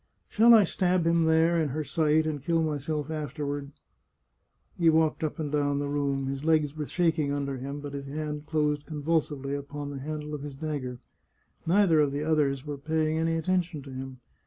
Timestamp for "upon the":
9.53-9.99